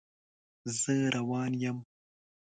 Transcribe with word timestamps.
زه 0.79 0.95
روان 1.15 1.51
یم 1.63 1.77